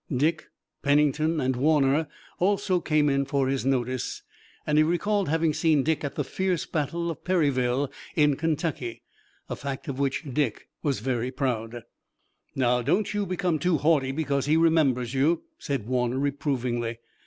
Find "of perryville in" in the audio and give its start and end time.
7.11-8.35